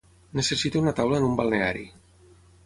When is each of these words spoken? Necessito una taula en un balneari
Necessito 0.37 0.81
una 0.83 0.93
taula 1.01 1.19
en 1.19 1.27
un 1.27 1.37
balneari 1.41 1.85